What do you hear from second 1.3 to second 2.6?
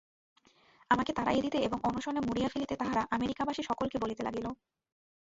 দিতে এবং অনশনে মারিয়া